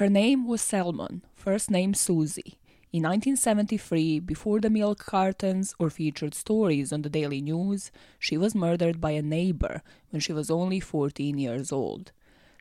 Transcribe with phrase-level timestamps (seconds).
[0.00, 2.58] Her name was Salmon, first name Susie.
[2.90, 8.54] In 1973, before the milk cartons or featured stories on the daily news, she was
[8.54, 12.12] murdered by a neighbor when she was only 14 years old.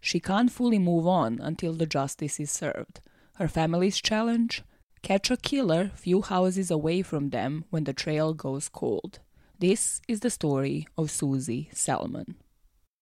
[0.02, 3.00] She can't fully move on until the justice is served.
[3.36, 4.64] Her family's challenge?
[5.02, 9.20] Catch a killer few houses away from them when the trail goes cold.
[9.58, 12.36] This is the story of Susie Salmon.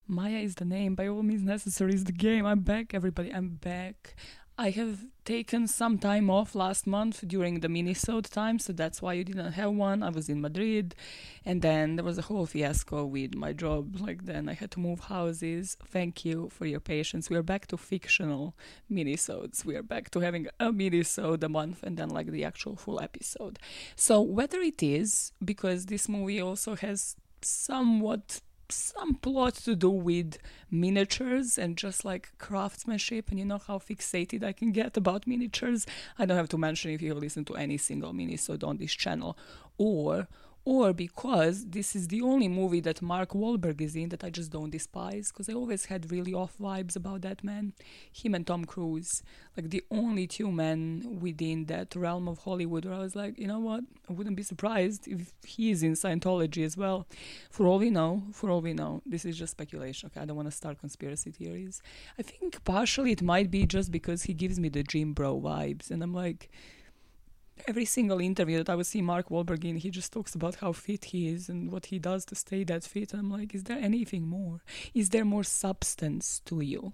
[0.08, 2.46] Maya is the name, by all means necessary is the game.
[2.46, 3.34] I'm back, everybody.
[3.34, 4.16] I'm back.
[4.60, 9.14] I have taken some time off last month during the Minnesota time, so that's why
[9.14, 10.02] you didn't have one.
[10.02, 10.96] I was in Madrid,
[11.46, 13.98] and then there was a whole fiasco with my job.
[14.00, 15.78] Like then I had to move houses.
[15.86, 17.30] Thank you for your patience.
[17.30, 18.56] We are back to fictional
[18.92, 19.64] minisodes.
[19.64, 23.00] We are back to having a minisode a month, and then like the actual full
[23.00, 23.60] episode.
[23.96, 30.38] So whether it is because this movie also has somewhat some plot to do with
[30.70, 35.86] miniatures and just like craftsmanship and you know how fixated I can get about miniatures.
[36.18, 38.94] I don't have to mention if you listen to any single mini so on this
[38.94, 39.38] channel
[39.78, 40.28] or
[40.68, 44.52] or because this is the only movie that Mark Wahlberg is in that I just
[44.52, 47.72] don't despise because I always had really off vibes about that man.
[48.12, 49.24] Him and Tom Cruise,
[49.56, 53.48] like the only two men within that realm of Hollywood where I was like, you
[53.48, 53.86] know what?
[54.10, 57.08] I wouldn't be surprised if he is in Scientology as well.
[57.50, 60.08] For all we know, for all we know, this is just speculation.
[60.08, 61.82] Okay, I don't want to start conspiracy theories.
[62.20, 65.92] I think partially it might be just because he gives me the gym Bro vibes,
[65.92, 66.50] and I'm like
[67.68, 70.72] every single interview that I would see Mark Wahlberg in, he just talks about how
[70.72, 73.14] fit he is and what he does to stay that fit.
[73.14, 74.62] And I'm like, is there anything more?
[74.94, 76.94] Is there more substance to you?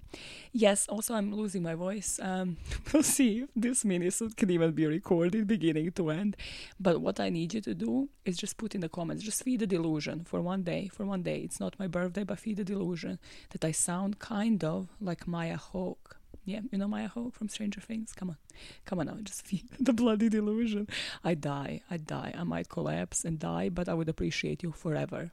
[0.51, 2.19] Yes, also, I'm losing my voice.
[2.21, 2.57] Um,
[2.93, 6.37] we'll see if this minisode can even be recorded beginning to end.
[6.79, 9.59] But what I need you to do is just put in the comments, just feed
[9.59, 10.87] the delusion for one day.
[10.87, 13.19] For one day, it's not my birthday, but feed the delusion
[13.51, 17.81] that I sound kind of like Maya Hawke yeah, you know Maya Hawke from Stranger
[17.81, 18.13] Things?
[18.13, 18.37] Come on.
[18.85, 20.87] Come on now, just feel the bloody delusion.
[21.23, 22.33] I die, I die.
[22.37, 25.31] I might collapse and die, but I would appreciate you forever.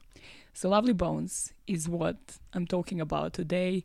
[0.53, 2.17] So, Lovely Bones is what
[2.53, 3.83] I'm talking about today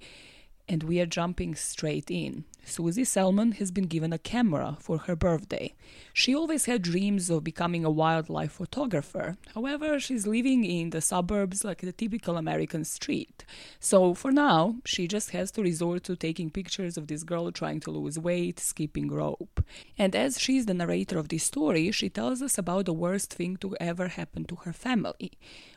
[0.69, 2.45] and we are jumping straight in.
[2.65, 5.73] Susie Salmon has been given a camera for her birthday.
[6.13, 9.37] She always had dreams of becoming a wildlife photographer.
[9.55, 13.45] However, she's living in the suburbs like the typical American street.
[13.79, 17.79] So for now, she just has to resort to taking pictures of this girl trying
[17.81, 19.65] to lose weight, skipping rope.
[19.97, 23.59] And as she's the narrator of this story, she tells us about the worst thing
[23.59, 25.31] to ever happen to her family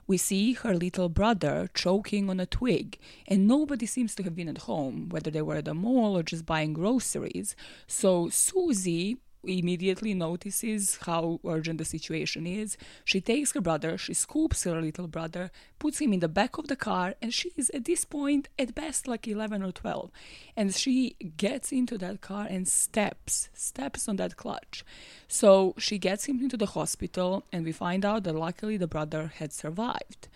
[0.09, 2.97] we see her little brother choking on a twig,
[3.27, 6.23] and nobody seems to have been at home, whether they were at the mall or
[6.23, 7.55] just buying groceries.
[7.85, 12.77] So Susie immediately notices how urgent the situation is.
[13.05, 16.67] She takes her brother, she scoops her little brother, puts him in the back of
[16.67, 20.11] the car, and she is at this point at best like 11 or 12.
[20.55, 24.83] And she gets into that car and steps, steps on that clutch.
[25.27, 29.31] So she gets him into the hospital, and we find out that luckily the brother
[29.35, 30.27] had survived.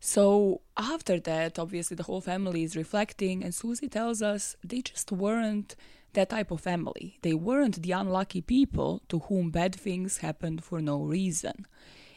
[0.00, 5.12] So after that, obviously, the whole family is reflecting, and Susie tells us they just
[5.12, 5.76] weren't
[6.12, 7.18] that type of family.
[7.22, 11.66] They weren't the unlucky people to whom bad things happened for no reason.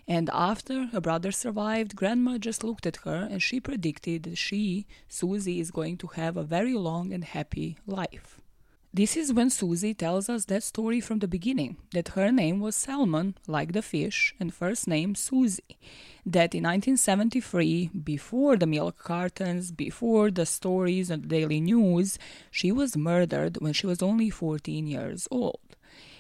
[0.08, 4.86] And after her brother survived, Grandma just looked at her and she predicted that she,
[5.08, 8.42] Susie, is going to have a very long and happy life.
[8.96, 12.76] This is when Susie tells us that story from the beginning that her name was
[12.76, 15.80] Salmon, like the fish, and first name Susie.
[16.28, 22.20] That in 1973, before the milk cartons, before the stories and the daily news,
[22.52, 25.73] she was murdered when she was only 14 years old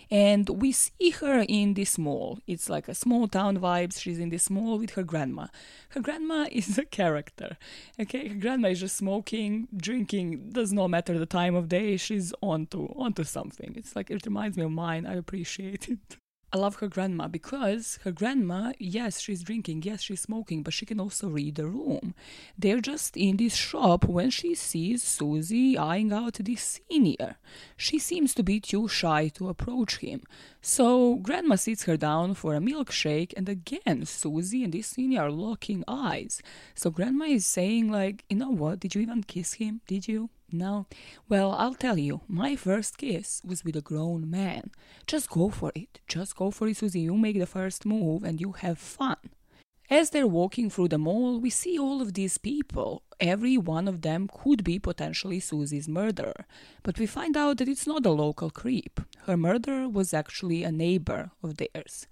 [0.09, 2.39] and we see her in this mall.
[2.47, 3.99] It's like a small town vibes.
[3.99, 5.47] She's in this mall with her grandma.
[5.89, 7.57] Her grandma is a character.
[7.99, 10.49] Okay, her grandma is just smoking, drinking.
[10.51, 11.97] Does not matter the time of day.
[11.97, 13.73] She's onto onto something.
[13.75, 15.05] It's like it reminds me of mine.
[15.05, 16.17] I appreciate it.
[16.53, 20.85] I love her grandma because her grandma, yes, she's drinking, yes, she's smoking, but she
[20.85, 22.13] can also read the room.
[22.55, 27.37] They're just in this shop when she sees Susie eyeing out this senior.
[27.75, 30.21] She seems to be too shy to approach him.
[30.65, 35.29] So grandma sits her down for a milkshake, and again, Susie and this senior are
[35.29, 36.41] locking eyes.
[36.73, 39.81] So grandma is saying, like, you know what, did you even kiss him?
[39.87, 40.29] Did you?
[40.53, 40.85] No?
[41.27, 44.71] Well, I'll tell you, my first kiss was with a grown man.
[45.05, 45.99] Just go for it.
[46.07, 47.01] Just go for it, Susie.
[47.01, 49.17] You make the first move and you have fun.
[49.93, 53.03] As they're walking through the mall, we see all of these people.
[53.19, 56.47] Every one of them could be potentially Susie's murderer.
[56.81, 58.99] But we find out that it's not a local creep.
[59.27, 62.07] Her murderer was actually a neighbor of theirs.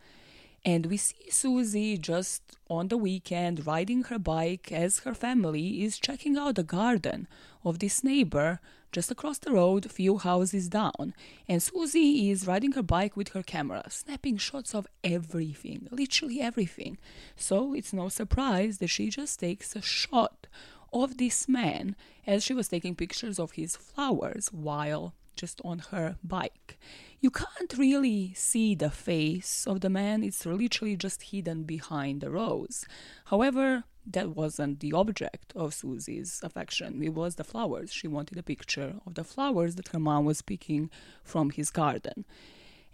[0.63, 5.97] And we see Susie just on the weekend riding her bike as her family is
[5.97, 7.27] checking out the garden
[7.65, 8.59] of this neighbor
[8.91, 11.13] just across the road, a few houses down.
[11.47, 16.97] And Susie is riding her bike with her camera, snapping shots of everything, literally everything.
[17.35, 20.47] So it's no surprise that she just takes a shot
[20.93, 21.95] of this man
[22.27, 26.77] as she was taking pictures of his flowers while just on her bike.
[27.19, 32.29] You can't really see the face of the man, it's literally just hidden behind the
[32.29, 32.85] rose.
[33.25, 37.01] However, that wasn't the object of Susie's affection.
[37.03, 37.91] It was the flowers.
[37.91, 40.89] She wanted a picture of the flowers that her mom was picking
[41.23, 42.25] from his garden.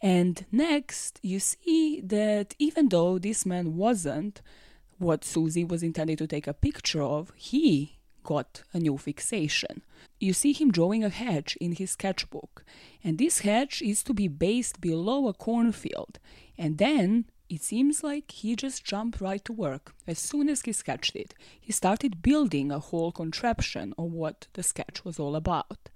[0.01, 4.42] And next, you see that even though this man wasn't
[4.98, 9.81] what Susie was intended to take a picture of, he got a new fixation.
[10.19, 12.65] You see him drawing a hedge in his sketchbook,
[13.04, 16.19] and this hedge is to be based below a cornfield.
[16.57, 19.94] And then it seems like he just jumped right to work.
[20.05, 24.63] As soon as he sketched it, he started building a whole contraption of what the
[24.63, 25.89] sketch was all about.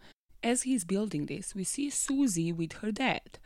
[0.43, 3.37] As he's building this, we see Susie with her dad.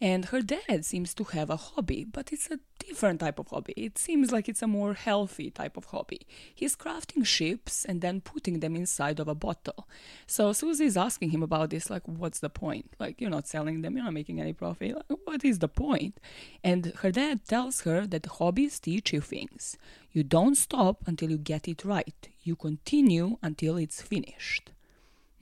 [0.00, 3.74] And her dad seems to have a hobby, but it's a different type of hobby.
[3.76, 6.26] It seems like it's a more healthy type of hobby.
[6.54, 9.88] He's crafting ships and then putting them inside of a bottle.
[10.26, 12.94] So Susie is asking him about this, like, what's the point?
[12.98, 14.94] Like, you're not selling them, you're not making any profit.
[14.94, 16.20] Like, what is the point?
[16.62, 19.76] And her dad tells her that hobbies teach you things.
[20.12, 24.70] You don't stop until you get it right, you continue until it's finished.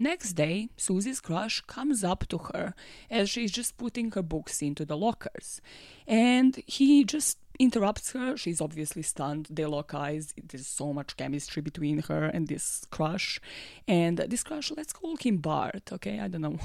[0.03, 2.75] Next day, Susie's crush comes up to her
[3.09, 5.61] as she's just putting her books into the lockers.
[6.09, 8.37] And he just interrupts her.
[8.37, 9.47] She's obviously stunned.
[9.49, 10.35] They lock eyes.
[10.37, 13.41] There's so much chemistry between her and this crush.
[13.87, 16.19] And this crush, let's call him Bart, okay?
[16.19, 16.59] I don't know.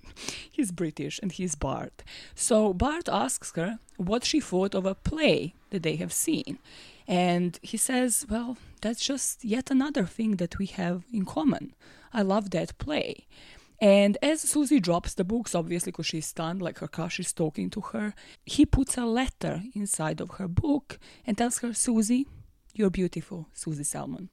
[0.50, 2.02] he's British and he's Bart.
[2.34, 6.58] So Bart asks her what she thought of a play that they have seen.
[7.08, 11.74] And he says, Well, that's just yet another thing that we have in common.
[12.12, 13.26] I love that play.
[13.80, 17.70] And as Susie drops the books, obviously because she's stunned, like her crush is talking
[17.70, 18.12] to her,
[18.44, 22.26] he puts a letter inside of her book and tells her, Susie,
[22.74, 24.30] you're beautiful, Susie Salmon.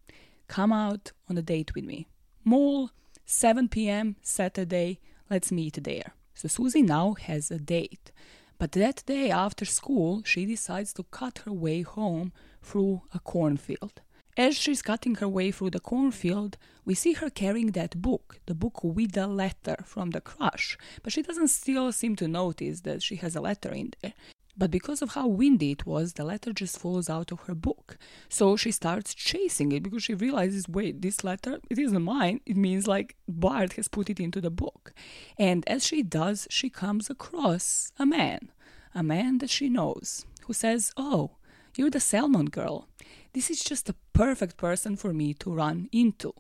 [0.47, 2.07] Come out on a date with me.
[2.43, 2.89] Mall,
[3.25, 4.99] 7 p.m., Saturday,
[5.29, 6.13] let's meet there.
[6.33, 8.11] So Susie now has a date.
[8.57, 12.33] But that day after school, she decides to cut her way home
[12.65, 14.01] through a cornfield.
[14.37, 18.53] As she's cutting her way through the cornfield, we see her carrying that book, the
[18.53, 23.01] book with the letter from the crush, but she doesn't still seem to notice that
[23.01, 24.13] she has a letter in there.
[24.57, 27.97] But because of how windy it was, the letter just falls out of her book.
[28.29, 32.39] So she starts chasing it because she realizes, wait, this letter, it isn't mine.
[32.45, 34.93] It means like Bart has put it into the book.
[35.37, 38.49] And as she does, she comes across a man,
[38.93, 41.31] a man that she knows, who says, Oh,
[41.77, 42.87] you're the salmon girl
[43.35, 46.33] this is just the perfect person for me to run into.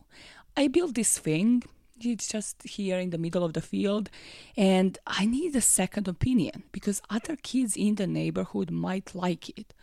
[0.55, 1.61] I built this thing,
[1.99, 4.09] it's just here in the middle of the field,
[4.55, 9.73] and I need a second opinion because other kids in the neighborhood might like it.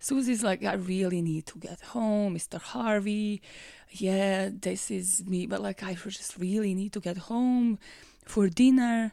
[0.00, 2.60] Susie's like, I really need to get home, Mr.
[2.60, 3.40] Harvey.
[3.90, 7.78] Yeah, this is me, but like, I just really need to get home
[8.24, 9.12] for dinner.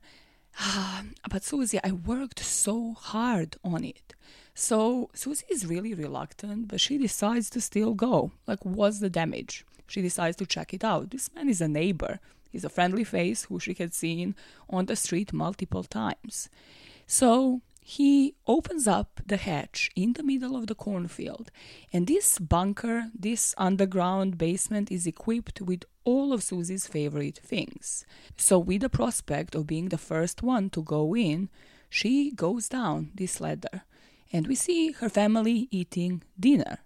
[0.59, 4.15] Ah, but Susie, I worked so hard on it.
[4.57, 8.31] So Susie is really reluctant, but she decides to still go.
[8.47, 9.65] Like, what's the damage?
[9.85, 11.11] She decides to check it out.
[11.11, 12.19] This man is a neighbor.
[12.49, 14.33] He's a friendly face who she had seen
[14.69, 16.49] on the street multiple times.
[17.05, 21.51] So he opens up the hatch in the middle of the cornfield,
[21.91, 28.05] and this bunker, this underground basement, is equipped with all of Susie's favorite things.
[28.37, 31.49] So, with the prospect of being the first one to go in,
[31.89, 33.83] she goes down this ladder
[34.35, 36.79] and we see her family eating dinner.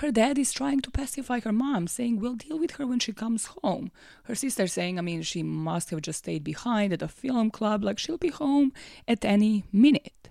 [0.00, 3.12] Her dad is trying to pacify her mom, saying, We'll deal with her when she
[3.12, 3.90] comes home.
[4.24, 7.82] Her sister saying, I mean, she must have just stayed behind at a film club,
[7.82, 8.72] like she'll be home
[9.08, 10.30] at any minute.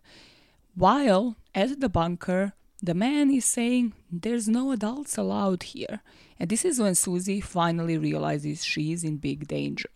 [0.75, 5.99] While at the bunker, the man is saying, There's no adults allowed here.
[6.39, 9.91] And this is when Susie finally realizes she is in big danger.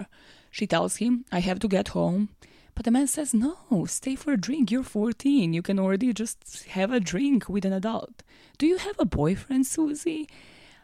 [0.51, 2.29] She tells him, I have to get home.
[2.79, 3.57] But the man says, No,
[3.87, 4.71] stay for a drink.
[4.71, 5.51] You're 14.
[5.51, 8.23] You can already just have a drink with an adult.
[8.57, 10.29] Do you have a boyfriend, Susie?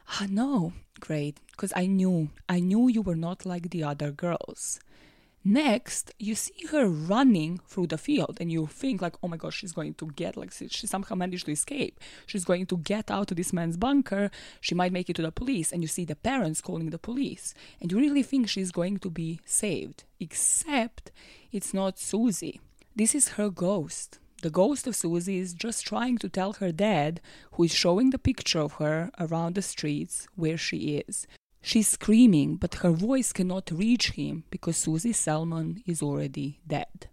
[0.10, 0.74] Ah, no.
[1.00, 1.40] Great.
[1.52, 4.82] Because I knew, I knew you were not like the other girls.
[5.48, 9.58] Next, you see her running through the field, and you think like, "Oh my gosh,
[9.58, 12.00] she's going to get like she somehow managed to escape.
[12.26, 14.32] She's going to get out of this man's bunker.
[14.60, 17.54] She might make it to the police." And you see the parents calling the police,
[17.80, 20.04] and you really think she's going to be saved.
[20.20, 21.12] Except,
[21.52, 22.60] it's not Susie.
[22.96, 24.18] This is her ghost.
[24.42, 27.20] the ghost of Susie is just trying to tell her dad,
[27.54, 31.26] who is showing the picture of her around the streets, where she is.
[31.66, 37.08] She's screaming, but her voice cannot reach him because Susie Salmon is already dead.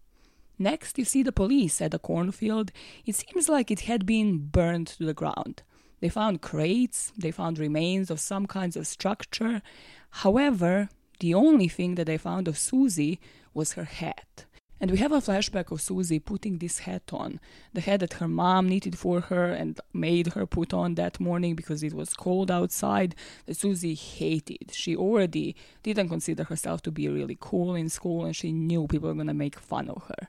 [0.59, 2.71] Next, you see the police at the cornfield.
[3.07, 5.63] It seems like it had been burned to the ground.
[6.01, 9.63] They found crates, they found remains of some kinds of structure.
[10.11, 10.91] However,
[11.21, 13.21] the only thing that they found of Susie
[13.55, 14.45] was her hat.
[14.83, 17.39] And we have a flashback of Susie putting this hat on,
[17.73, 21.55] the hat that her mom knitted for her and made her put on that morning
[21.55, 23.15] because it was cold outside,
[23.47, 24.73] that Susie hated.
[24.73, 29.15] She already didn't consider herself to be really cool in school and she knew people
[29.15, 30.29] were to make fun of her.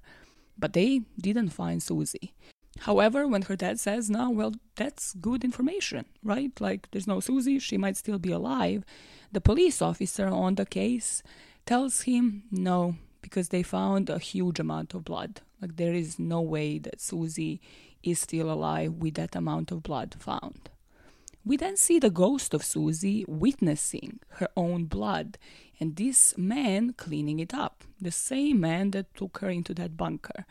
[0.56, 2.36] But they didn't find Susie.
[2.82, 6.52] However, when her dad says, no, well, that's good information, right?
[6.60, 8.86] Like, there's no Susie, she might still be alive.
[9.32, 11.24] The police officer on the case
[11.66, 15.42] tells him, no, because they found a huge amount of blood.
[15.60, 17.60] Like, there is no way that Susie
[18.04, 20.70] is still alive with that amount of blood found.
[21.44, 25.38] We then see the ghost of Susie witnessing her own blood
[25.80, 30.46] and this man cleaning it up, the same man that took her into that bunker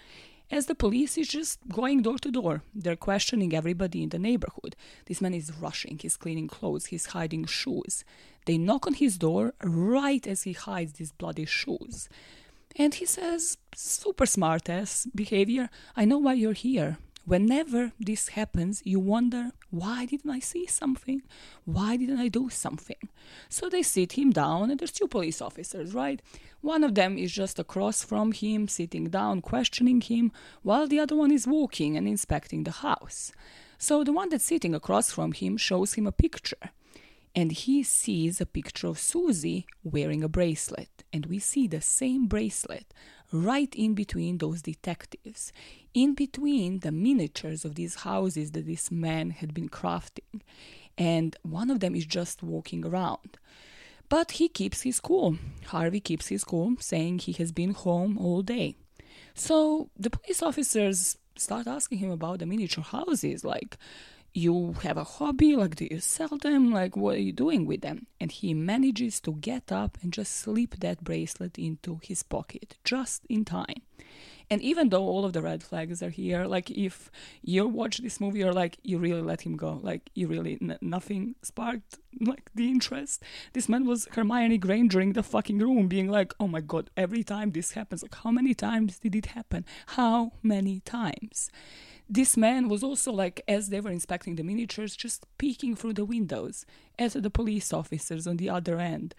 [0.52, 2.62] as the police is just going door to door.
[2.74, 4.76] They're questioning everybody in the neighborhood.
[5.06, 8.04] This man is rushing, he's cleaning clothes, he's hiding shoes.
[8.44, 12.10] They knock on his door right as he hides these bloody shoes.
[12.76, 16.98] And he says, super smart ass behavior, I know why you're here.
[17.24, 21.22] Whenever this happens, you wonder, why didn't I see something?
[21.64, 23.08] Why didn't I do something?
[23.48, 26.20] So they sit him down, and there's two police officers, right?
[26.62, 31.14] One of them is just across from him, sitting down, questioning him, while the other
[31.14, 33.30] one is walking and inspecting the house.
[33.78, 36.70] So the one that's sitting across from him shows him a picture
[37.34, 41.04] and he sees a picture of Susie wearing a bracelet.
[41.12, 42.92] And we see the same bracelet
[43.32, 45.52] right in between those detectives,
[45.94, 50.42] in between the miniatures of these houses that this man had been crafting.
[50.98, 53.38] And one of them is just walking around.
[54.10, 55.38] But he keeps his cool.
[55.66, 58.76] Harvey keeps his cool, saying he has been home all day.
[59.34, 63.78] So the police officers start asking him about the miniature houses, like,
[64.34, 66.70] you have a hobby like do you sell them?
[66.72, 68.06] Like what are you doing with them?
[68.20, 73.24] And he manages to get up and just slip that bracelet into his pocket just
[73.28, 73.82] in time.
[74.50, 77.10] And even though all of the red flags are here like if
[77.42, 79.80] you watch this movie you're like you really let him go.
[79.82, 83.22] Like you really n- nothing sparked like the interest.
[83.52, 87.22] This man was hermione granger in the fucking room being like oh my god every
[87.22, 89.66] time this happens like how many times did it happen?
[89.88, 91.50] How many times
[92.08, 96.04] this man was also like, as they were inspecting the miniatures, just peeking through the
[96.04, 96.66] windows
[96.98, 99.14] at the police officers on the other end.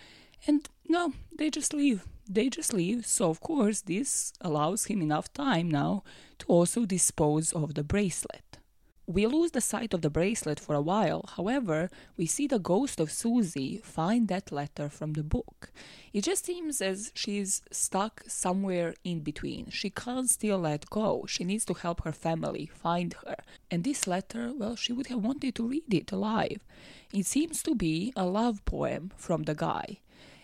[0.45, 2.05] And no, they just leave.
[2.29, 3.05] They just leave.
[3.05, 6.03] So, of course, this allows him enough time now
[6.39, 8.52] to also dispose of the bracelet.
[9.05, 13.01] We lose the sight of the bracelet for a while, however, we see the ghost
[13.01, 15.73] of Susie find that letter from the book.
[16.13, 19.69] It just seems as she's stuck somewhere in between.
[19.71, 21.25] She can't still let go.
[21.27, 23.35] She needs to help her family find her.
[23.69, 26.61] And this letter, well, she would have wanted to read it alive.
[27.13, 29.99] It seems to be a love poem from the guy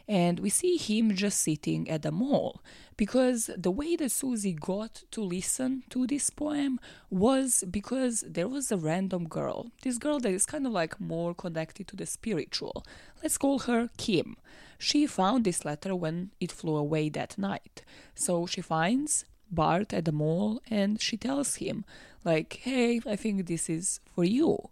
[0.10, 2.64] and we see him just sitting at the mall
[2.98, 6.80] because the way that Susie got to listen to this poem
[7.12, 11.36] was because there was a random girl, this girl that is kind of like more
[11.36, 12.84] connected to the spiritual.
[13.22, 14.36] Let's call her Kim.
[14.80, 17.84] She found this letter when it flew away that night.
[18.16, 21.86] So she finds Bart at the mall and she tells him,
[22.26, 24.70] like, hey, I think this is for you.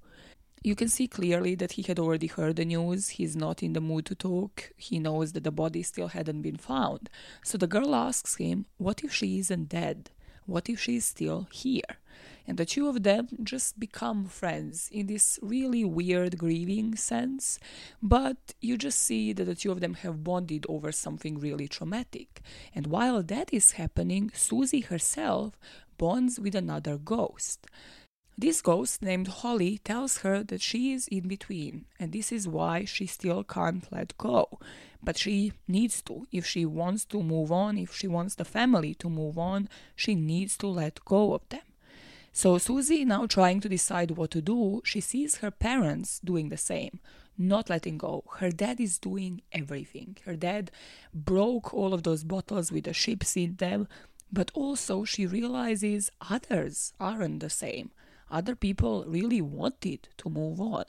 [0.64, 3.10] You can see clearly that he had already heard the news.
[3.10, 4.72] He's not in the mood to talk.
[4.76, 7.10] He knows that the body still hadn't been found.
[7.44, 10.12] So the girl asks him, What if she isn't dead?
[10.46, 12.00] What if she's still here?
[12.48, 17.60] And the two of them just become friends in this really weird grieving sense.
[18.02, 22.42] But you just see that the two of them have bonded over something really traumatic.
[22.74, 25.58] And while that is happening, Susie herself
[25.98, 27.68] bonds with another ghost.
[28.40, 32.86] This ghost named Holly tells her that she is in between, and this is why
[32.86, 34.60] she still can't let go.
[35.02, 36.28] But she needs to.
[36.32, 40.14] If she wants to move on, if she wants the family to move on, she
[40.14, 41.64] needs to let go of them.
[42.32, 46.58] So Susie, now trying to decide what to do, she sees her parents doing the
[46.58, 47.00] same,
[47.40, 48.24] not letting go.
[48.38, 50.18] Her dad is doing everything.
[50.26, 50.70] Her dad
[51.12, 53.88] broke all of those bottles with the ships in them,
[54.32, 57.90] but also she realizes others aren't the same
[58.30, 60.86] other people really wanted to move on,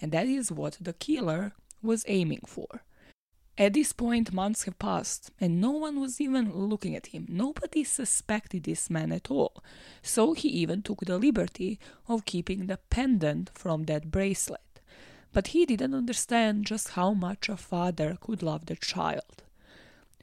[0.00, 2.82] and that is what the killer was aiming for.
[3.58, 7.26] At this point, months have passed, and no one was even looking at him.
[7.28, 9.62] Nobody suspected this man at all.
[10.00, 14.80] So he even took the liberty of keeping the pendant from that bracelet.
[15.34, 19.42] But he didn't understand just how much a father could love the child.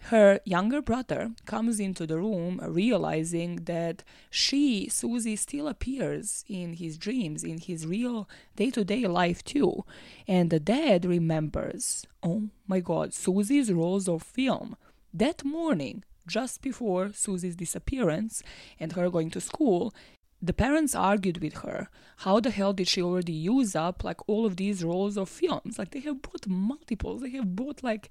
[0.04, 6.98] Her younger brother comes into the room realizing that she, Susie, still appears in his
[6.98, 9.86] dreams, in his real day to day life too.
[10.28, 14.76] And the dad remembers, oh my god, Susie's rolls of film.
[15.14, 18.42] That morning, just before Susie's disappearance
[18.80, 19.94] and her going to school,
[20.42, 21.90] the parents argued with her.
[22.18, 25.78] How the hell did she already use up like all of these rolls of films?
[25.78, 27.22] Like they have bought multiples.
[27.22, 28.10] They have bought like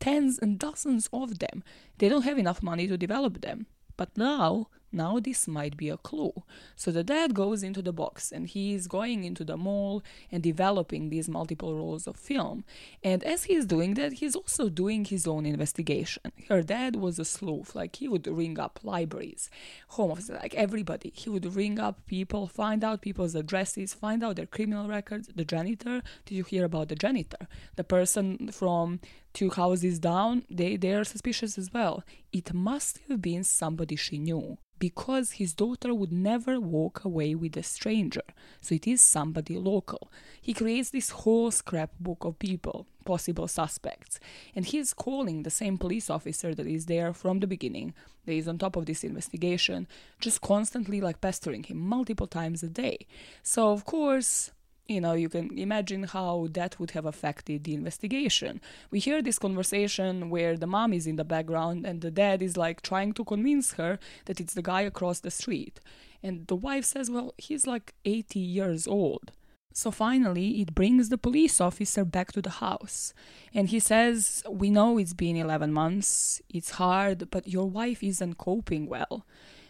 [0.00, 1.62] tens and dozens of them.
[1.98, 3.66] They don't have enough money to develop them.
[3.96, 6.32] But now now this might be a clue.
[6.74, 10.02] So the dad goes into the box and he is going into the mall
[10.32, 12.64] and developing these multiple rolls of film.
[13.02, 16.32] And as he's doing that, he's also doing his own investigation.
[16.48, 19.50] Her dad was a sleuth, like he would ring up libraries,
[19.88, 21.12] home offices, like everybody.
[21.14, 25.28] He would ring up people, find out people's addresses, find out their criminal records.
[25.34, 27.46] The janitor, did you hear about the janitor?
[27.76, 29.00] The person from
[29.34, 32.02] two houses down, they, they are suspicious as well.
[32.32, 37.56] It must have been somebody she knew because his daughter would never walk away with
[37.56, 38.22] a stranger,
[38.60, 40.10] so it is somebody local.
[40.40, 44.20] He creates this whole scrapbook of people, possible suspects,
[44.54, 47.94] and he is calling the same police officer that is there from the beginning,
[48.26, 49.86] that is on top of this investigation,
[50.20, 53.06] just constantly like pestering him multiple times a day.
[53.42, 54.50] So, of course,
[54.88, 58.60] you know, you can imagine how that would have affected the investigation.
[58.90, 62.56] We hear this conversation where the mom is in the background and the dad is
[62.56, 65.78] like trying to convince her that it's the guy across the street.
[66.22, 69.32] And the wife says, well, he's like 80 years old.
[69.74, 73.12] So finally, it brings the police officer back to the house.
[73.54, 78.38] And he says, We know it's been 11 months, it's hard, but your wife isn't
[78.38, 79.24] coping well.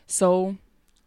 [0.07, 0.57] So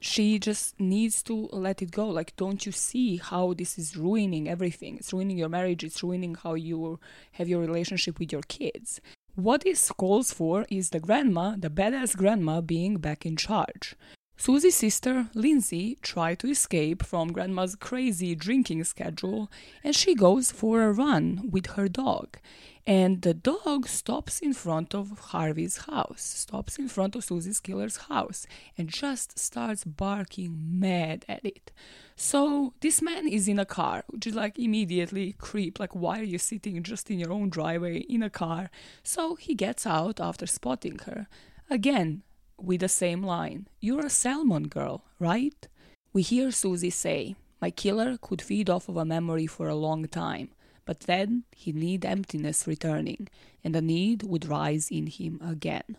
[0.02, 2.08] she just needs to let it go.
[2.08, 4.98] Like don't you see how this is ruining everything?
[4.98, 5.84] It's ruining your marriage.
[5.84, 7.00] It's ruining how you
[7.34, 9.00] have your relationship with your kids.
[9.36, 13.96] What this calls for is the grandma the badass grandma being back in charge.
[14.38, 19.52] Susie's sister, Lindsay, tried to escape from Grandma's crazy drinking schedule
[19.84, 22.40] and she goes for a run with her dog.
[22.88, 27.98] And the dog stops in front of Harvey's house, stops in front of Susie's killer's
[27.98, 31.72] house, and just starts barking mad at it.
[32.16, 36.24] So this man is in a car, which is like immediately creep, like why are
[36.24, 38.72] you sitting just in your own driveway in a car?
[39.04, 41.28] So he gets out after spotting her.
[41.70, 42.24] Again,
[42.58, 45.68] with the same line You're a salmon girl, right?
[46.14, 50.08] We hear Susie say, My killer could feed off of a memory for a long
[50.08, 50.50] time,
[50.86, 53.28] but then he'd need emptiness returning,
[53.64, 55.98] and the need would rise in him again.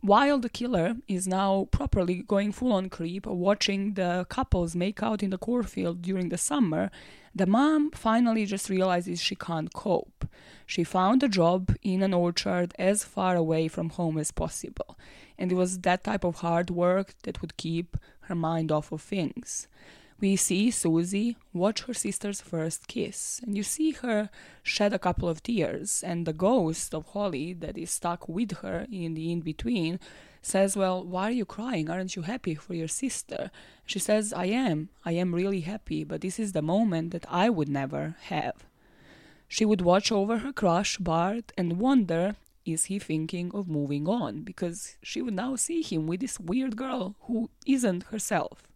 [0.00, 5.22] While the killer is now properly going full on creep, watching the couples make out
[5.22, 6.90] in the cornfield during the summer,
[7.34, 10.26] the mom finally just realizes she can't cope.
[10.66, 14.96] She found a job in an orchard as far away from home as possible
[15.42, 19.02] and it was that type of hard work that would keep her mind off of
[19.02, 19.66] things.
[20.22, 24.30] We see Susie watch her sister's first kiss, and you see her
[24.62, 28.86] shed a couple of tears, and the ghost of Holly that is stuck with her
[28.88, 29.98] in the in between
[30.40, 31.90] says, Well, why are you crying?
[31.90, 33.50] Aren't you happy for your sister?
[33.84, 34.90] She says, I am.
[35.04, 38.64] I am really happy, but this is the moment that I would never have.
[39.48, 44.42] She would watch over her crush, Bart, and wonder is he thinking of moving on?
[44.42, 48.68] Because she would now see him with this weird girl who isn't herself.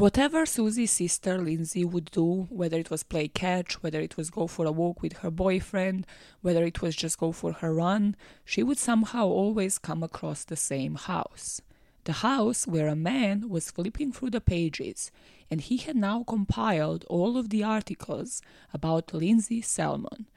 [0.00, 4.46] Whatever Susie's sister Lindsay would do, whether it was play catch, whether it was go
[4.46, 6.06] for a walk with her boyfriend,
[6.40, 10.56] whether it was just go for her run, she would somehow always come across the
[10.56, 11.60] same house.
[12.04, 15.12] The house where a man was flipping through the pages,
[15.50, 18.40] and he had now compiled all of the articles
[18.72, 20.28] about Lindsay Salmon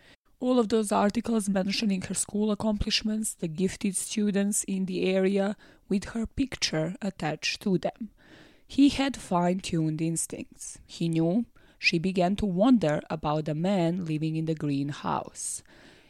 [0.43, 5.55] all of those articles mentioning her school accomplishments, the gifted students in the area,
[5.87, 8.09] with her picture attached to them.
[8.67, 10.79] He had fine tuned instincts.
[10.85, 11.45] He knew
[11.77, 15.63] she began to wonder about the man living in the greenhouse.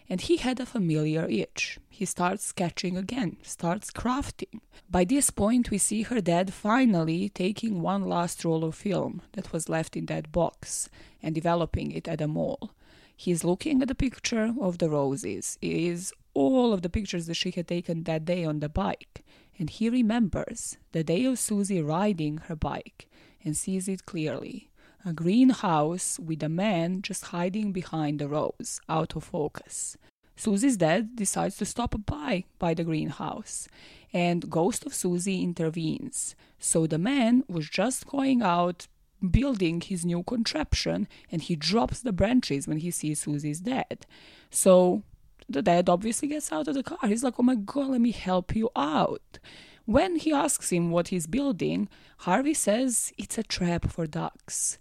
[0.10, 1.80] And he had a familiar itch.
[1.90, 4.60] He starts sketching again, starts crafting.
[4.90, 9.52] By this point, we see her dad finally taking one last roll of film that
[9.52, 10.90] was left in that box
[11.24, 12.72] and developing it at a mall.
[13.16, 15.58] He's looking at the picture of the roses.
[15.62, 19.24] It is all of the pictures that she had taken that day on the bike.
[19.58, 23.08] And he remembers the day of Susie riding her bike
[23.44, 24.70] and sees it clearly.
[25.06, 29.98] A green house with a man just hiding behind the rose, out of focus.
[30.36, 33.68] Susie's dad decides to stop by by the greenhouse,
[34.12, 36.36] and Ghost of Susie intervenes.
[36.58, 38.88] So the man was just going out
[39.32, 44.06] building his new contraption and he drops the branches when he sees Susie's dad.
[44.50, 45.04] So
[45.50, 47.00] the dad obviously gets out of the car.
[47.08, 49.40] He's like, Oh my god, let me help you out.
[49.86, 54.78] When he asks him what he's building, Harvey says it's a trap for ducks.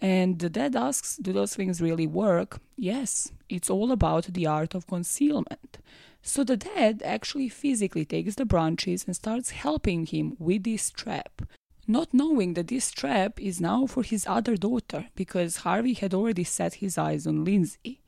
[0.00, 2.60] And the dad asks, Do those things really work?
[2.76, 5.78] Yes, it's all about the art of concealment.
[6.22, 11.42] So the dad actually physically takes the branches and starts helping him with this trap,
[11.86, 16.44] not knowing that this trap is now for his other daughter because Harvey had already
[16.44, 18.00] set his eyes on Lindsay.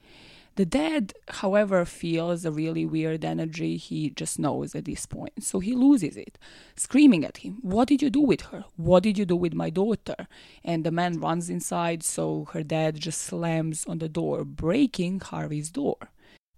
[0.59, 5.61] The dad, however, feels a really weird energy he just knows at this point, so
[5.61, 6.37] he loses it,
[6.75, 8.65] screaming at him, What did you do with her?
[8.75, 10.27] What did you do with my daughter?
[10.65, 15.71] And the man runs inside, so her dad just slams on the door, breaking Harvey's
[15.71, 16.11] door.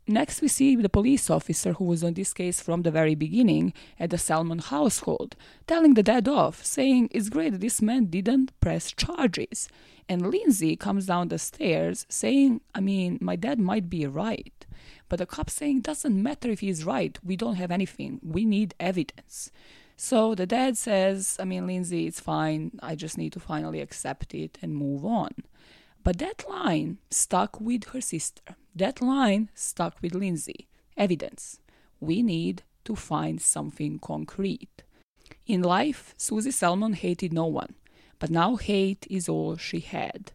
[0.06, 3.74] Next, we see the police officer who was on this case from the very beginning
[3.98, 5.36] at the Salmon household,
[5.66, 9.68] telling the dad off, saying it's great this man didn't press charges.
[10.10, 14.66] And Lindsay comes down the stairs saying, I mean, my dad might be right.
[15.08, 18.74] But the cop saying, doesn't matter if he's right, we don't have anything, we need
[18.80, 19.52] evidence.
[19.96, 24.34] So the dad says, I mean, Lindsay, it's fine, I just need to finally accept
[24.34, 25.30] it and move on.
[26.02, 28.56] But that line stuck with her sister.
[28.74, 30.66] That line stuck with Lindsay.
[30.96, 31.60] Evidence.
[32.00, 34.82] We need to find something concrete.
[35.46, 37.74] In life, Susie Salmon hated no one,
[38.20, 40.30] but now hate is all she had.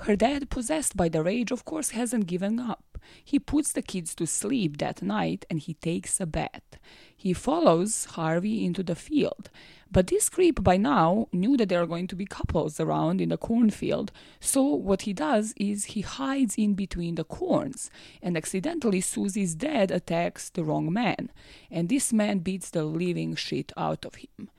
[0.00, 2.98] Her dad, possessed by the rage, of course, hasn't given up.
[3.24, 6.78] He puts the kids to sleep that night and he takes a bath.
[7.16, 9.48] He follows Harvey into the field.
[9.90, 13.28] But this creep by now knew that there are going to be couples around in
[13.28, 17.88] the cornfield, so what he does is he hides in between the corns,
[18.20, 21.30] and accidentally Susie's dad attacks the wrong man,
[21.70, 24.50] and this man beats the living shit out of him.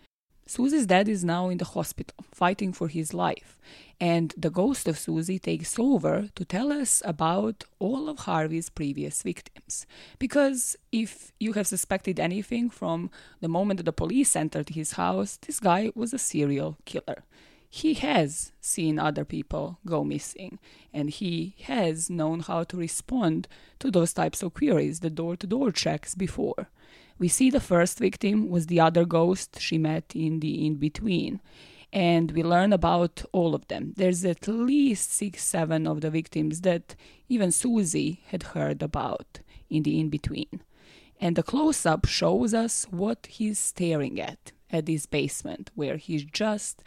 [0.50, 3.60] Susie's dad is now in the hospital, fighting for his life,
[4.00, 9.24] and the ghost of Susie takes over to tell us about all of Harvey's previous
[9.24, 9.86] victims.
[10.20, 15.60] Because if you have suspected anything from the moment the police entered his house, this
[15.60, 17.26] guy was a serial killer.
[17.70, 20.60] He has seen other people go missing,
[20.94, 25.46] and he has known how to respond to those types of queries, the door to
[25.46, 26.70] door checks before.
[27.20, 31.42] We see the first victim was the other ghost she met in the in between.
[31.92, 33.94] And we learn about all of them.
[33.96, 36.96] There's at least six, seven of the victims that
[37.30, 40.62] even Susie had heard about in the in between.
[41.20, 46.26] And the close up shows us what he's staring at at this basement, where he's
[46.26, 46.84] just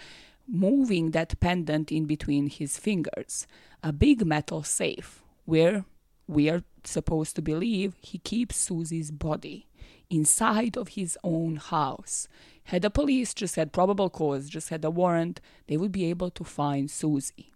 [0.46, 3.46] moving that pendant in between his fingers.
[3.82, 5.84] A big metal safe where
[6.26, 9.66] we are supposed to believe he keeps Susie's body
[10.10, 12.28] inside of his own house.
[12.64, 16.30] Had the police just had probable cause, just had a warrant, they would be able
[16.30, 17.52] to find Susie.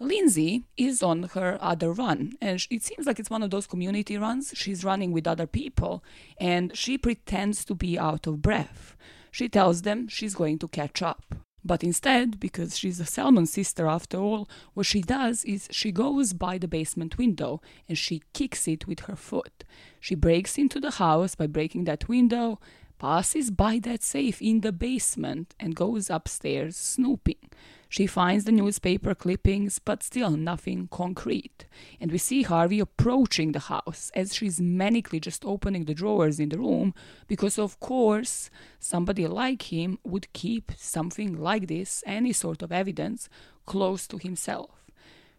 [0.00, 4.18] Lindsay is on her other run, and it seems like it's one of those community
[4.18, 4.52] runs.
[4.54, 6.02] She's running with other people,
[6.38, 8.96] and she pretends to be out of breath.
[9.30, 11.36] She tells them she's going to catch up.
[11.64, 16.34] But instead, because she's a Salmon sister after all, what she does is she goes
[16.34, 19.64] by the basement window and she kicks it with her foot.
[19.98, 22.60] She breaks into the house by breaking that window,
[22.98, 27.48] passes by that safe in the basement, and goes upstairs snooping.
[27.88, 31.66] She finds the newspaper clippings, but still nothing concrete.
[32.00, 36.48] And we see Harvey approaching the house as she's manically just opening the drawers in
[36.48, 36.94] the room,
[37.28, 43.28] because of course, somebody like him would keep something like this, any sort of evidence,
[43.66, 44.70] close to himself.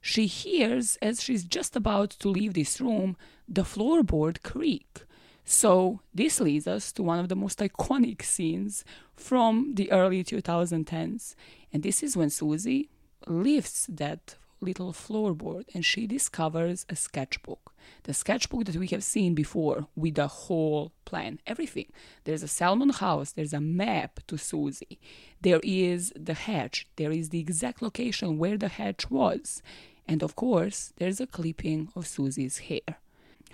[0.02, 3.18] She hears, as she's just about to leave this room,
[3.50, 5.02] the floorboard creak.
[5.48, 8.84] So, this leads us to one of the most iconic scenes
[9.16, 11.36] from the early 2010s.
[11.76, 12.90] And this is when Susie
[13.28, 17.74] lifts that little floorboard and she discovers a sketchbook.
[18.04, 21.92] The sketchbook that we have seen before with the whole plan, everything.
[22.24, 25.02] There's a salmon house, there's a map to Susie,
[25.42, 29.62] there is the hatch, there is the exact location where the hatch was.
[30.08, 33.02] And of course, there's a clipping of Susie's hair.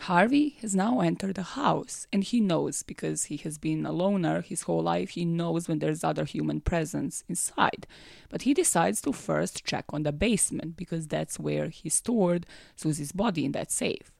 [0.01, 4.41] Harvey has now entered the house and he knows because he has been a loner
[4.41, 5.11] his whole life.
[5.11, 7.85] He knows when there's other human presence inside.
[8.27, 13.11] But he decides to first check on the basement because that's where he stored Susie's
[13.11, 14.11] body in that safe.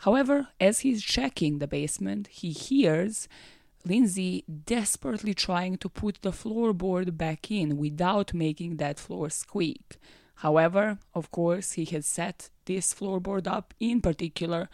[0.00, 3.26] However, as he's checking the basement, he hears
[3.86, 9.96] Lindsay desperately trying to put the floorboard back in without making that floor squeak.
[10.34, 14.68] However, of course, he had set this floorboard up in particular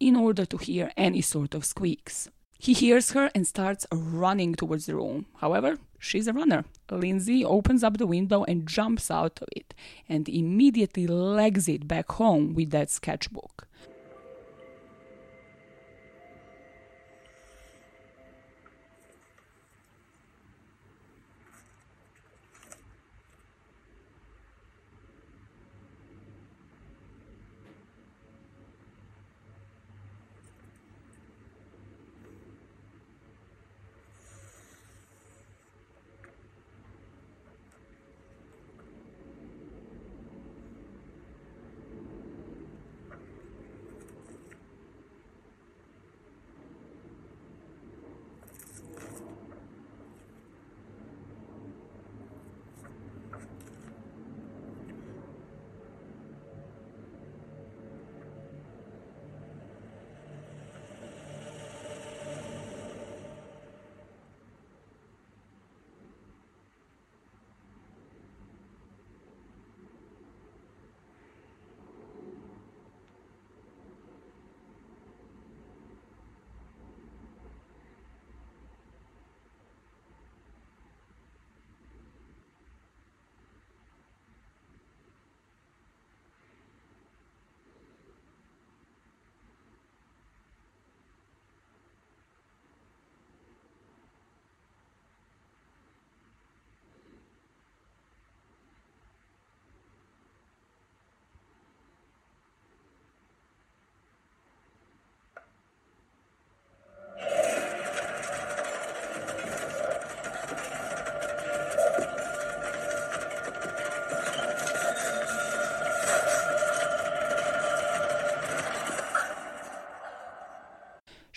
[0.00, 2.28] in order to hear any sort of squeaks.
[2.58, 5.26] He hears her and starts running towards the room.
[5.36, 6.64] However, she's a runner.
[6.90, 9.74] Lindsay opens up the window and jumps out of it
[10.08, 13.67] and immediately legs it back home with that sketchbook.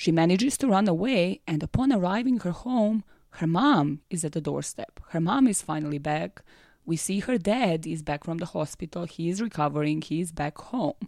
[0.01, 3.03] She manages to run away, and upon arriving her home,
[3.37, 4.99] her mom is at the doorstep.
[5.09, 6.41] Her mom is finally back.
[6.87, 9.05] We see her dad is back from the hospital.
[9.05, 10.01] He is recovering.
[10.01, 11.07] He is back home.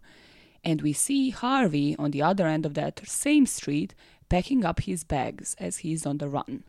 [0.64, 3.96] And we see Harvey on the other end of that same street
[4.30, 6.64] packing up his bags as he is on the run.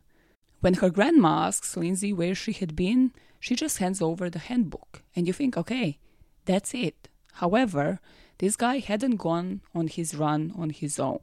[0.61, 5.03] When her grandma asks Lindsay where she had been, she just hands over the handbook.
[5.15, 5.99] And you think, okay,
[6.45, 7.07] that's it.
[7.33, 7.99] However,
[8.39, 11.19] this guy hadn't gone on his run on his own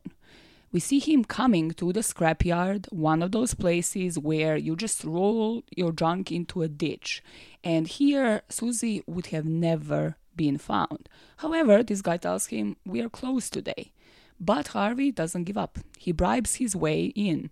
[0.72, 5.62] we see him coming to the scrapyard, one of those places where you just roll
[5.76, 7.22] your junk into a ditch.
[7.62, 11.11] And here, Susie would have never been found.
[11.37, 13.92] However, this guy tells him, We are closed today.
[14.40, 15.78] But Harvey doesn't give up.
[15.98, 17.50] He bribes his way in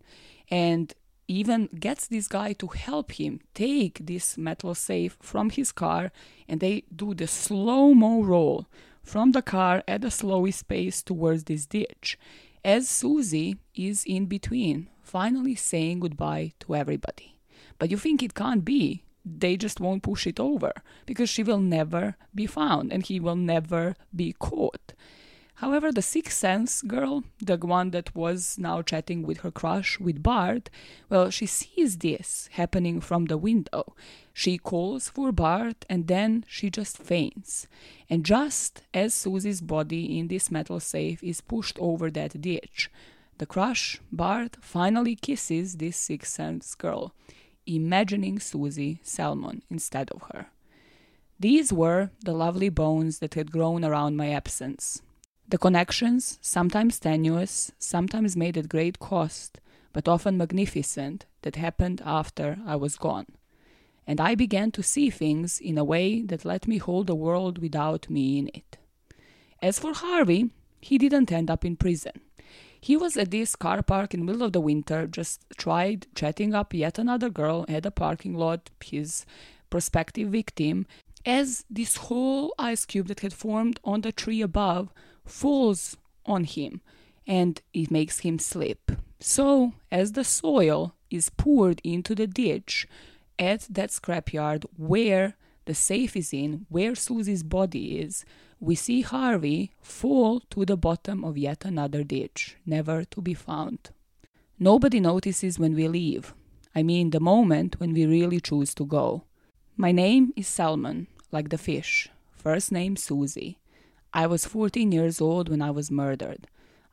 [0.50, 0.92] and
[1.28, 6.10] even gets this guy to help him take this metal safe from his car.
[6.48, 8.66] And they do the slow mo roll
[9.02, 12.18] from the car at the slowest pace towards this ditch
[12.64, 17.38] as Susie is in between, finally saying goodbye to everybody.
[17.78, 19.04] But you think it can't be.
[19.24, 20.72] They just won't push it over
[21.06, 24.94] because she will never be found and he will never be caught.
[25.56, 30.22] However, the Sixth Sense girl, the one that was now chatting with her crush with
[30.22, 30.70] Bart,
[31.10, 33.94] well, she sees this happening from the window.
[34.40, 37.66] She calls for Bart and then she just faints.
[38.08, 42.90] And just as Susie's body in this metal safe is pushed over that ditch,
[43.36, 47.12] the crush, Bart, finally kisses this Sixth Sense girl,
[47.66, 50.46] imagining Susie Salmon instead of her.
[51.38, 55.02] These were the lovely bones that had grown around my absence
[55.46, 59.60] the connections, sometimes tenuous, sometimes made at great cost,
[59.92, 63.26] but often magnificent, that happened after I was gone.
[64.06, 67.58] And I began to see things in a way that let me hold the world
[67.58, 68.78] without me in it.
[69.62, 72.20] As for Harvey, he didn't end up in prison.
[72.80, 76.54] He was at this car park in the middle of the winter, just tried chatting
[76.54, 79.26] up yet another girl at a parking lot, his
[79.68, 80.86] prospective victim,
[81.26, 84.88] as this whole ice cube that had formed on the tree above
[85.26, 86.80] falls on him
[87.26, 88.92] and it makes him slip.
[89.20, 92.88] So, as the soil is poured into the ditch
[93.40, 98.24] at that scrapyard where the safe is in, where Susie's body is,
[98.60, 103.90] we see Harvey fall to the bottom of yet another ditch, never to be found.
[104.58, 106.34] Nobody notices when we leave.
[106.74, 109.24] I mean, the moment when we really choose to go.
[109.76, 112.10] My name is Salmon, like the fish.
[112.32, 113.58] First name Susie.
[114.12, 116.46] I was 14 years old when I was murdered.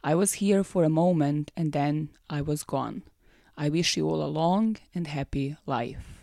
[0.03, 3.03] I was here for a moment and then I was gone.
[3.57, 6.16] I wish you all a long and happy life.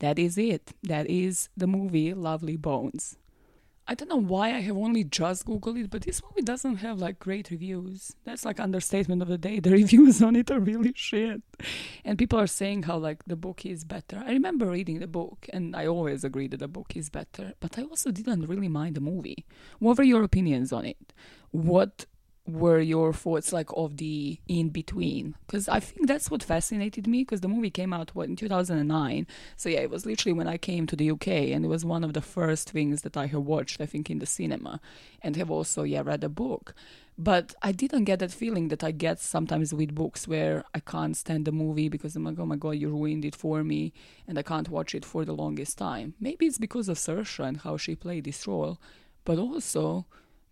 [0.00, 0.72] That is it.
[0.82, 3.16] That is the movie Lovely Bones.
[3.88, 6.98] I don't know why I have only just Googled it, but this movie doesn't have
[6.98, 8.16] like great reviews.
[8.24, 9.60] That's like understatement of the day.
[9.66, 11.40] The reviews on it are really shit.
[12.04, 14.24] And people are saying how like the book is better.
[14.26, 17.78] I remember reading the book and I always agree that the book is better, but
[17.78, 19.46] I also didn't really mind the movie.
[19.78, 21.12] What were your opinions on it?
[21.52, 22.06] What
[22.46, 27.22] were your thoughts like of the in between because i think that's what fascinated me
[27.22, 30.56] because the movie came out what in 2009 so yeah it was literally when i
[30.56, 33.42] came to the uk and it was one of the first things that i have
[33.42, 34.80] watched i think in the cinema
[35.22, 36.74] and have also yeah read a book.
[37.18, 41.16] But i didn't get that feeling that i get sometimes with books where i can't
[41.16, 43.94] stand the movie because i'm like oh my god you ruined it for me
[44.28, 46.14] and i can't watch it for the longest time.
[46.20, 48.78] Maybe it's because of saoirse and how she played this role
[49.24, 50.04] but also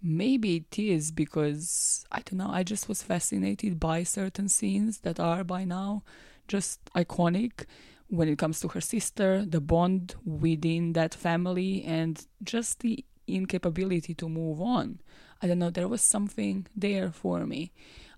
[0.04, 5.18] maybe it is because I don't know, I just was fascinated by certain scenes that
[5.18, 6.02] are by now
[6.46, 7.64] just iconic
[8.08, 14.14] when it comes to her sister, the bond within that family, and just the incapability
[14.14, 15.00] to move on.
[15.40, 17.72] I don't know, there was something there for me.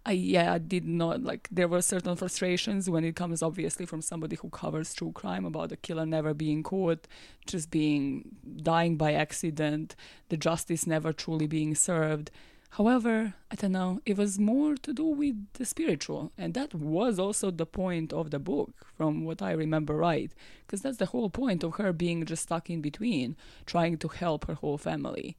[0.06, 4.00] I yeah, I did not like there were certain frustrations when it comes obviously from
[4.02, 7.08] somebody who covers true crime about the killer never being caught,
[7.44, 9.96] just being dying by accident,
[10.28, 12.30] the justice never truly being served.
[12.70, 17.18] However, I don't know, it was more to do with the spiritual, and that was
[17.18, 20.30] also the point of the book, from what I remember right,
[20.66, 24.46] because that's the whole point of her being just stuck in between, trying to help
[24.46, 25.36] her whole family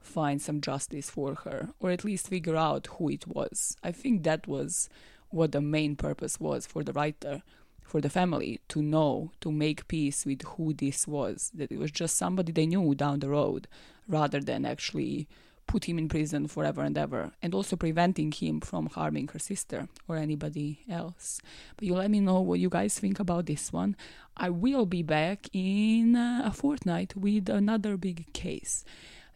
[0.00, 3.76] find some justice for her, or at least figure out who it was.
[3.82, 4.88] I think that was
[5.30, 7.42] what the main purpose was for the writer,
[7.82, 11.90] for the family to know, to make peace with who this was, that it was
[11.90, 13.68] just somebody they knew down the road,
[14.06, 15.28] rather than actually
[15.66, 19.86] put him in prison forever and ever, and also preventing him from harming her sister
[20.08, 21.40] or anybody else.
[21.76, 23.94] But you let me know what you guys think about this one.
[24.34, 28.82] I will be back in uh, a fortnight with another big case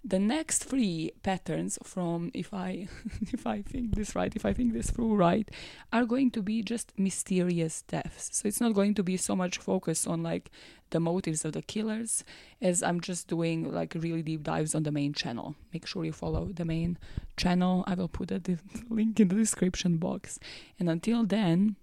[0.05, 2.89] the next three patterns from if i
[3.33, 5.49] if i think this right if i think this through right
[5.93, 8.31] are going to be just mysterious deaths.
[8.33, 10.51] So it's not going to be so much focus on like
[10.91, 12.25] the motives of the killers
[12.61, 15.55] as i'm just doing like really deep dives on the main channel.
[15.73, 16.99] Make sure you follow the main
[17.37, 17.85] channel.
[17.87, 18.43] I will put a
[18.91, 20.39] link in the description box.
[20.79, 21.77] And until then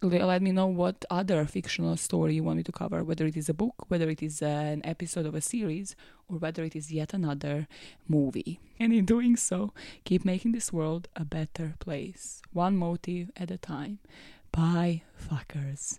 [0.00, 3.48] let me know what other fictional story you want me to cover, whether it is
[3.48, 5.96] a book, whether it is an episode of a series,
[6.28, 7.66] or whether it is yet another
[8.06, 8.60] movie.
[8.78, 9.72] And in doing so,
[10.04, 13.98] keep making this world a better place, one motive at a time.
[14.52, 15.98] Bye, fuckers.